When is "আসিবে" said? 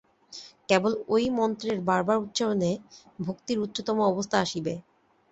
4.39-4.73